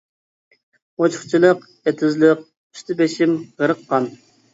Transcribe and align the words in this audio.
ئوچۇقچىلىق، 1.01 1.67
ئېتىزلىق، 1.91 2.41
ئۇستى 2.47 2.97
بېشىم 3.03 3.37
غەرق 3.61 3.85
قان. 3.93 4.09